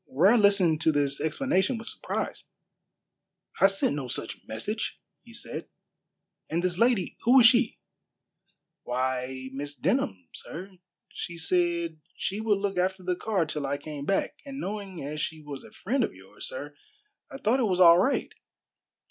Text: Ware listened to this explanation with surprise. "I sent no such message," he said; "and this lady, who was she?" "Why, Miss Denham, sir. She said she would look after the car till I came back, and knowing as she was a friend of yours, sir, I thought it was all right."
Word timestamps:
Ware 0.07 0.35
listened 0.35 0.81
to 0.81 0.91
this 0.91 1.21
explanation 1.21 1.77
with 1.77 1.85
surprise. 1.85 2.45
"I 3.59 3.67
sent 3.67 3.95
no 3.95 4.07
such 4.07 4.39
message," 4.47 4.99
he 5.21 5.31
said; 5.31 5.67
"and 6.49 6.63
this 6.63 6.79
lady, 6.79 7.17
who 7.21 7.37
was 7.37 7.45
she?" 7.45 7.77
"Why, 8.81 9.51
Miss 9.53 9.75
Denham, 9.75 10.27
sir. 10.33 10.71
She 11.09 11.37
said 11.37 12.01
she 12.15 12.41
would 12.41 12.57
look 12.57 12.79
after 12.79 13.03
the 13.03 13.15
car 13.15 13.45
till 13.45 13.67
I 13.67 13.77
came 13.77 14.05
back, 14.05 14.37
and 14.43 14.59
knowing 14.59 15.05
as 15.05 15.21
she 15.21 15.39
was 15.39 15.63
a 15.63 15.69
friend 15.69 16.03
of 16.03 16.15
yours, 16.15 16.47
sir, 16.47 16.75
I 17.29 17.37
thought 17.37 17.59
it 17.59 17.65
was 17.69 17.79
all 17.79 17.99
right." 17.99 18.33